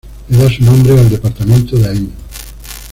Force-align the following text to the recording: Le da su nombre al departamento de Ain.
Le 0.29 0.35
da 0.39 0.49
su 0.49 0.63
nombre 0.63 0.93
al 0.97 1.07
departamento 1.11 1.77
de 1.77 1.87
Ain. 1.89 2.11